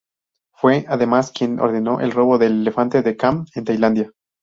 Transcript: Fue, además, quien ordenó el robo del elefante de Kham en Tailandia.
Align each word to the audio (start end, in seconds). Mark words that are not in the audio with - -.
Fue, 0.55 0.83
además, 0.89 1.31
quien 1.31 1.59
ordenó 1.59 1.99
el 1.99 2.11
robo 2.11 2.39
del 2.39 2.61
elefante 2.61 3.03
de 3.03 3.15
Kham 3.15 3.45
en 3.53 3.65
Tailandia. 3.65 4.11